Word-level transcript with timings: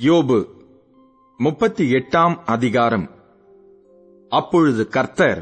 யோபு 0.00 0.46
முப்பத்தி 1.36 1.92
எட்டாம் 1.92 2.36
அதிகாரம். 2.44 3.10
அப்பொழுது 4.28 4.88
கர்த்தர் 4.88 5.40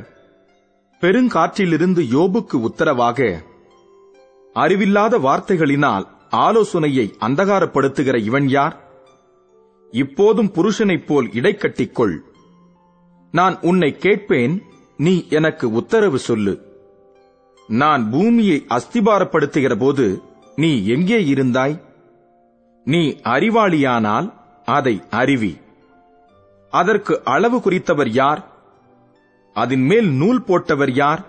பெருங்காற்றிலிருந்து 1.00 2.02
யோபுக்கு 2.14 2.54
உத்தரவாக 2.54 3.42
அறிவில்லாத 4.52 5.18
வார்த்தைகளினால் 5.18 6.06
ஆலோசனையை 6.30 7.14
அந்தகாரப்படுத்துகிற 7.20 8.16
இவன் 8.22 8.48
யார்? 8.48 8.76
இப்போதும் 9.90 10.50
புருஷனைப் 10.52 11.06
போல் 11.06 11.28
இடைக்கட்டிக்கொள் 11.28 12.16
நான் 13.30 13.58
உன்னை 13.60 13.96
கேட்பேன் 13.96 14.62
நீ 14.96 15.26
எனக்கு 15.28 15.72
உத்தரவு 15.72 16.18
சொல்லு. 16.18 16.56
நான் 17.68 18.10
பூமியை 18.10 18.66
அஸ்திபாரப்படுத்துகிற 18.68 19.78
போது 19.78 20.22
நீ 20.56 20.86
எங்கே 20.86 21.22
இருந்தாய்? 21.34 21.80
நீ 22.84 23.02
அறிவாளியானால் 23.24 24.38
அதை 24.70 24.94
அறிவி. 25.10 25.52
அதற்கு 26.72 27.14
அளவு 27.24 27.58
குறித்தவர் 27.58 28.10
யார்? 28.12 28.42
அதன் 29.56 29.84
மேல் 29.84 30.08
நூல் 30.10 30.40
போட்டவர் 30.48 30.92
யார்? 30.94 31.22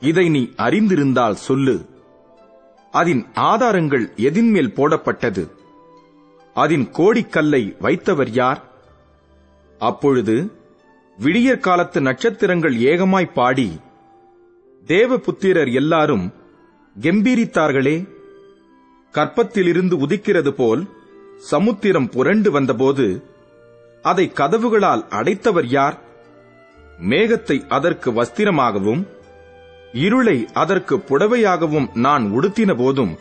இதை 0.00 0.28
நீ 0.28 0.42
அறிந்திருந்தால் 0.56 1.42
சொல்லு. 1.46 1.76
அதன் 2.92 3.22
ஆதாரங்கள் 3.34 4.04
எதின்மேல் 4.16 4.74
போடப்பட்டது? 4.76 5.44
அதன் 6.54 6.86
கோடிக்கல்லை 6.92 7.62
வைத்தவர் 7.80 8.32
யார்? 8.32 8.60
அப்பொழுது 9.80 10.36
விடியற் 11.18 11.64
காலத்து 11.66 12.00
நட்சத்திரங்கள் 12.00 12.76
ஏகமாய் 12.78 13.32
பாடி 13.32 13.68
தேவபுத்திரர் 14.86 15.72
எல்லாரும் 15.74 16.24
கெம்பீரித்தார்களே 17.00 17.96
கற்பத்திலிருந்து 19.14 19.96
உதிக்கிறது 20.04 20.50
போல் 20.50 20.82
சமுத்திரம் 21.42 22.08
புரண்டு 22.08 22.50
வந்தபோது 22.50 23.22
அதை 24.04 24.32
கதவுகளால் 24.32 25.08
அடைத்தவர் 25.08 25.66
யார்? 25.66 25.98
மேகத்தை 26.98 27.66
அதற்கு 27.68 28.12
வஸ்திரமாகவும் 28.12 29.06
இருளை 29.92 30.46
அதற்கு 30.52 30.98
புடவையாகவும் 30.98 31.88
நான் 31.94 32.30
உடுத்தின 32.30 32.74
போதும் 32.74 33.16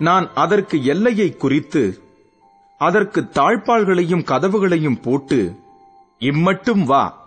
நான் 0.00 0.30
அதற்கு 0.34 0.84
எல்லையை 0.84 1.30
குறித்து 1.32 1.98
அதற்கு 2.78 3.20
தாழ்பாள்களையும் 3.34 4.24
கதவுகளையும் 4.24 5.00
போட்டு 5.02 5.56
இம்மட்டும் 6.18 6.84
வா 6.84 7.18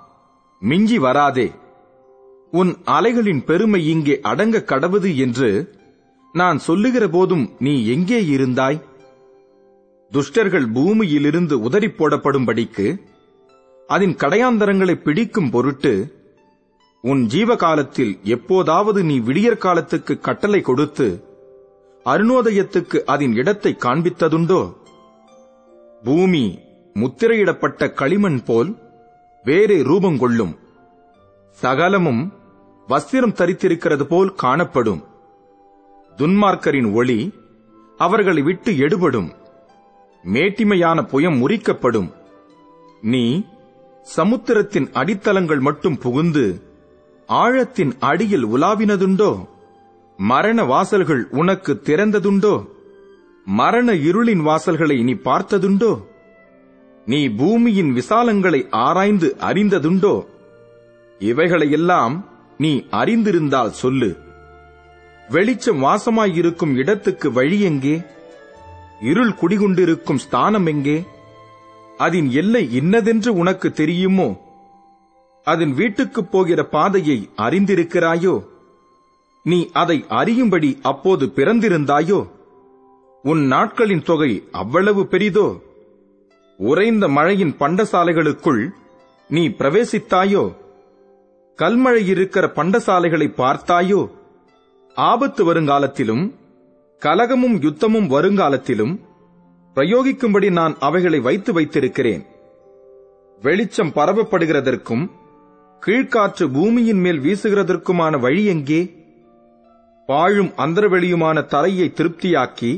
மிஞ்சி 0.62 0.98
வராதே 0.98 1.52
உன் 2.54 2.76
அலைகளின் 2.86 3.44
பெருமை 3.44 3.88
இங்கே 3.88 4.20
அடங்க 4.22 4.60
கடவுது 4.60 5.18
என்று 5.18 5.72
நான் 6.36 6.58
சொல்லுகிற 6.58 7.08
போதும் 7.08 7.52
நீ 7.60 7.86
எங்கே 7.86 8.26
இருந்தாய்? 8.26 8.80
துஷ்டர்கள் 10.14 10.68
பூமியிலிருந்து 10.74 11.60
உதறி 11.60 11.88
போடப்படும்படிக்கு 11.88 13.02
அதன் 13.88 14.16
கடையாந்தரங்களை 14.16 14.96
பிடிக்கும் 14.96 15.50
பொருட்டு 15.50 15.94
உன் 17.02 17.26
ஜீவகாலத்தில் 17.26 18.20
எப்போதாவது 18.24 19.04
நீ 19.04 19.20
விடியற் 19.20 19.58
காலத்துக்கு 19.58 20.20
கட்டளை 20.20 20.62
கொடுத்து 20.62 21.08
அருணோதயத்துக்கு 22.06 22.98
அதன் 23.04 23.34
இடத்தை 23.34 23.76
காண்பித்ததுண்டோ? 23.80 24.74
பூமி 26.04 26.60
முத்திரையிடப்பட்ட 26.94 27.94
களிமண் 27.94 28.44
போல் 28.44 28.78
வேறே 29.44 29.82
ரூபம் 29.82 30.18
கொள்ளும். 30.18 30.58
சகலமும் 31.50 32.34
வஸ்திரம் 32.88 33.38
தரித்திருக்கிறது 33.40 34.04
போல் 34.04 34.36
காணப்படும். 34.36 35.04
துன்மார்க்கரின் 36.18 36.94
ஒளி 36.94 37.34
அவர்களை 37.98 38.42
விட்டு 38.42 38.78
எடுபடும். 38.78 39.30
மேட்டிமையான 40.24 41.02
புயம் 41.02 41.38
முறிக்கப்படும். 41.38 42.14
நீ 43.02 43.44
சமுத்திரத்தின் 44.02 44.90
அடித்தளங்கள் 44.92 45.60
மட்டும் 45.60 45.98
புகுந்து 45.98 46.62
ஆழத்தின் 47.28 47.94
அடியில் 48.00 48.46
உலாவினதுண்டோ? 48.46 49.46
மரண 50.18 50.64
வாசல்கள் 50.64 51.24
உனக்கு 51.30 51.82
திறந்ததுண்டோ? 51.84 52.66
மரண 53.46 53.94
இருளின் 53.94 54.42
வாசல்களை 54.42 55.04
நீ 55.04 55.14
பார்த்ததுண்டோ? 55.14 56.04
நீ 57.06 57.28
பூமியின் 57.28 57.96
விசாலங்களை 57.96 58.68
ஆராய்ந்து 58.70 59.36
அறிந்ததுண்டோ? 59.40 60.26
இவைகளையெல்லாம் 61.20 62.26
நீ 62.58 62.86
அறிந்திருந்தால் 62.92 63.70
சொல்லு. 63.70 64.18
வெளிச்சம் 65.30 65.84
வாசமாயிருக்கும் 65.84 66.76
இடத்துக்கு 66.76 67.32
வழி 67.32 67.62
எங்கே? 67.62 68.02
இருள் 69.04 69.30
குடிகொண்டிருக்கும் 69.30 70.16
ஸ்தானம் 70.16 70.66
எங்கே? 70.66 71.04
அதன் 71.98 72.32
எல்லை 72.32 72.74
இன்னதென்று 72.74 73.34
உனக்கு 73.34 73.72
தெரியுமோ? 73.72 74.42
அதன் 75.44 75.74
வீட்டுக்குப் 75.74 76.32
போகிற 76.32 76.66
பாதையை 76.66 77.30
அறிந்திருக்கிறாயோ? 77.38 78.46
நீ 79.44 79.70
அதை 79.74 80.06
அறியும்படி 80.10 80.80
அப்போது 80.82 81.32
பிறந்திருந்தாயோ? 81.36 82.28
உன் 83.24 83.46
நாட்களின் 83.46 84.04
தொகை 84.04 84.44
அவ்வளவு 84.52 85.08
பெரிதோ? 85.12 85.60
உறைந்த 86.58 87.08
மழையின் 87.08 87.56
பண்டசாலைகளுக்குள் 87.60 88.70
நீ 89.30 89.48
பிரவேசித்தாயோ? 89.48 90.56
கல்மழை 91.58 92.08
இருக்கிற 92.08 92.52
பண்டசாலைகளை 92.56 93.28
பார்த்தாயோ? 93.38 94.10
ஆபத்து 94.96 95.54
வருங்காலத்திலும் 95.54 96.32
கலகமும் 97.04 97.56
யுத்தமும் 97.60 98.08
வருங்காலத்திலும் 98.08 98.94
பிரயோகிக்கும்படி 99.76 100.52
நான் 100.52 100.76
அவைகளை 100.80 101.20
வைத்து 101.20 101.54
வைத்திருக்கிறேன். 101.54 102.24
வெளிச்சம் 103.42 103.92
பரவப்படுகிறதற்கும் 103.96 105.04
கீழ்காற்று 105.82 106.46
பூமியின் 106.54 107.00
மேல் 107.00 107.20
வீசுகிறதற்குமான 107.20 108.20
வழி 108.20 108.46
எங்கே? 108.46 108.82
பாழும் 110.06 110.52
அந்தரவெளியுமான 110.58 111.46
தரையை 111.46 111.94
திருப்தியாக்கி 111.96 112.72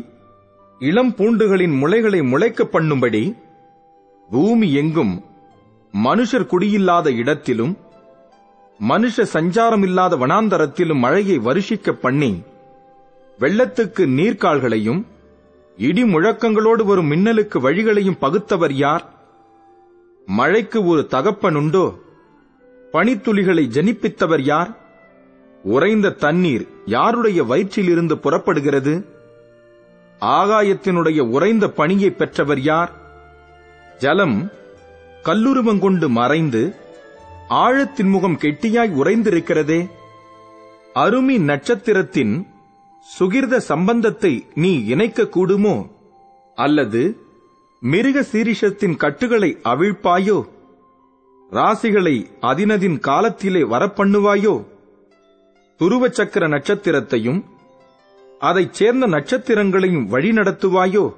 இளம் 0.79 1.13
பூண்டுகளின் 1.15 1.75
முளைகளை 1.81 2.21
முளைக்க 2.23 2.63
பண்ணும்படி 2.63 3.23
பூமி 4.29 4.73
எங்கும் 4.73 5.13
மனுஷர் 5.93 6.49
குடியில்லாத 6.51 7.07
இடத்திலும் 7.15 7.77
மனுஷ 8.79 9.25
சஞ்சாரமில்லாத 9.33 10.13
வனாந்தரத்திலும் 10.17 10.99
மழையை 10.99 11.37
வருஷிக்க 11.39 11.91
பண்ணி 11.91 12.31
வெள்ளத்துக்கு 13.39 14.05
நீர்க்கால்களையும் 14.05 15.03
இடி 15.77 16.03
முழக்கங்களோடு 16.03 16.83
வரும் 16.83 17.11
மின்னலுக்கு 17.11 17.59
வழிகளையும் 17.59 18.17
பகுத்தவர் 18.21 18.71
யார்? 18.71 19.13
மழைக்கு 20.25 20.85
ஒரு 20.85 21.07
தகப்பனுண்டோ? 21.09 21.95
பனித்துளிகளை 22.93 23.67
ஜனிப்பித்தவர் 23.67 24.41
யார்? 24.41 24.69
உறைந்த 25.63 26.09
தண்ணீர் 26.09 26.67
யாருடைய 26.85 27.43
வயிற்றிலிருந்து 27.43 28.13
புறப்படுகிறது? 28.13 29.05
ஆகாயத்தினுடைய 30.21 31.19
உறைந்த 31.19 31.69
பணியை 31.69 32.09
பெற்றவர் 32.09 32.59
யார்? 32.59 32.91
ஜலம் 33.99 34.51
கல்லுருவங்கொண்டு 35.23 36.07
மறைந்து 36.07 36.75
ஆழத்தின் 37.49 38.09
முகம் 38.09 38.37
கெட்டியாய் 38.41 38.95
உறைந்திருக்கிறதே? 39.03 39.89
அருமி 40.95 41.39
நட்சத்திரத்தின் 41.39 42.47
சுகிர்த 43.05 43.57
சம்பந்தத்தை 43.57 44.45
நீ 44.53 44.85
இணைக்க 44.85 45.23
கூடுமோ 45.23 45.87
அல்லது 46.55 47.17
மிருக 47.79 48.21
சீரிஷத்தின் 48.21 48.95
கட்டுகளை 48.95 49.57
அவிழ்ப்பாயோ? 49.63 50.43
ராசிகளை 51.51 52.25
அதினதின் 52.41 52.99
காலத்திலே 52.99 53.61
வரப்பண்ணுவாயோ? 53.61 54.65
துருவ 55.77 56.09
சக்கர 56.09 56.47
நட்சத்திரத்தையும் 56.47 57.43
அதைச் 58.39 58.73
சேர்ந்த 58.73 59.07
நட்சத்திரங்களையும் 59.07 60.09
வழிநடத்துவாயோ? 60.09 61.13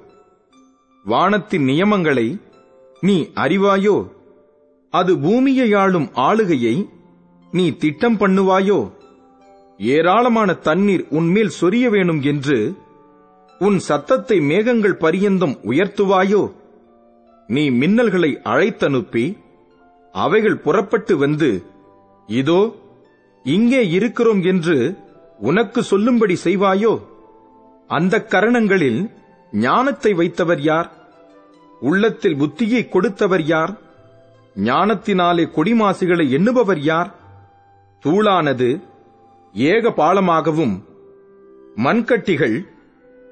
வானத்தின் 1.04 1.66
நியமங்களை 1.66 2.42
நீ 3.02 3.22
அறிவாயோ? 3.36 4.10
அது 4.90 5.20
பூமியை 5.20 5.74
ஆளும் 5.74 6.10
ஆளுகையை 6.14 6.90
நீ 7.52 7.72
திட்டம் 7.72 8.18
பண்ணுவாயோ? 8.18 8.92
ஏராளமான 9.80 10.54
தண்ணீர் 10.54 11.06
உன்மேல் 11.10 11.52
சொரிய 11.62 11.90
வேணும் 11.90 12.22
என்று 12.22 12.76
உன் 13.62 13.80
சத்தத்தை 13.80 14.40
மேகங்கள் 14.40 14.96
பரியந்தம் 14.96 15.56
உயர்த்துவாயோ? 15.64 16.52
நீ 17.48 17.70
மின்னல்களை 17.70 18.38
அழைத்தனுப்பி 18.44 19.38
அவைகள் 20.12 20.58
புறப்பட்டு 20.58 21.18
வந்து 21.18 21.64
இதோ 22.28 22.74
இங்கே 23.44 23.90
இருக்கிறோம் 23.90 24.44
என்று 24.44 24.98
உனக்கு 25.40 25.84
சொல்லும்படி 25.84 26.38
செய்வாயோ? 26.44 27.02
அந்த 27.88 28.26
கரணங்களில் 28.30 29.10
ஞானத்தை 29.52 30.14
வைத்தவர் 30.14 30.60
யார்? 30.60 30.90
உள்ளத்தில் 31.82 32.36
புத்தியை 32.36 32.90
கொடுத்தவர் 32.90 33.44
யார்? 33.44 33.74
ஞானத்தினாலே 34.56 35.48
கொடிமாசுகளை 35.56 36.30
எண்ணுபவர் 36.30 36.78
யார்? 36.78 37.16
தூளானது 38.06 38.82
ஏக 39.58 39.90
பாலமாகவும் 39.90 40.84
மண்கட்டிகள் 41.76 42.66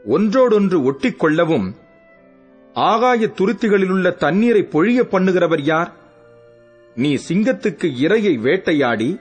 ஒன்றோடொன்று 0.06 0.92
ஒட்டிக்கொள்ளவும் 0.92 1.74
ஆகாய 2.75 3.27
துருத்திகளிலுள்ள 3.27 4.16
தண்ணீரை 4.16 4.62
பொழிய 4.63 5.01
பண்ணுகிறவர் 5.04 5.62
யார்? 5.62 5.94
நீ 6.95 7.16
சிங்கத்துக்கு 7.30 7.88
இரையை 7.88 8.39
வேட்டையாடி 8.39 9.19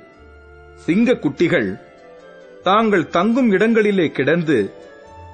சிங்க 0.86 1.14
குட்டிகள் 1.14 1.76
தாங்கள் 2.62 3.08
தங்கும் 3.08 3.50
இடங்களிலே 3.50 4.10
கிடந்து 4.10 4.72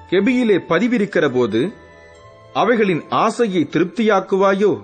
கெபியிலே 0.09 0.57
பதிவிருக்கிற 0.69 1.31
போது 1.31 1.71
அவைகளின் 2.53 3.03
ஆசையை 3.09 3.67
திருப்தியாக்குவாயோ? 3.71 4.83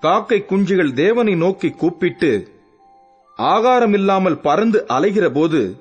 காக்கை 0.00 0.44
குஞ்சுகள் 0.44 0.92
தேவனை 0.92 1.34
நோக்கி 1.34 1.70
கூப்பிட்டு 1.70 2.53
ஆகாரமில்லாமல் 3.38 4.40
பறந்து 4.40 4.84
அலைகிறபோது 4.88 5.76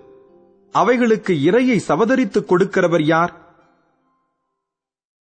அவைகளுக்கு 0.71 1.33
இரையை 1.33 1.79
சவதரித்துக் 1.87 2.47
கொடுக்கிறவர் 2.47 3.01
யார்? 3.01 3.42